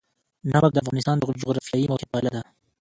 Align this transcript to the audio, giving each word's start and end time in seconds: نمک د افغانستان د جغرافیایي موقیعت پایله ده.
نمک 0.51 0.71
د 0.73 0.77
افغانستان 0.83 1.15
د 1.19 1.23
جغرافیایي 1.41 1.85
موقیعت 1.91 2.11
پایله 2.13 2.29
ده. 2.35 2.41